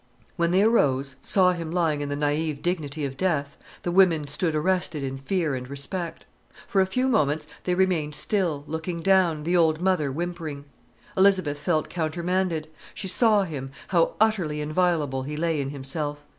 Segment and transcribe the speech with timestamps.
[0.35, 4.55] When they arose, saw him lying in the naïve dignity of death, the women stood
[4.55, 6.25] arrested in fear and respect.
[6.67, 10.65] For a few moments they remained still, looking down, the old mother whimpering.
[11.15, 12.67] Elizabeth felt countermanded.
[12.95, 16.23] She saw him, how utterly inviolable he lay in himself.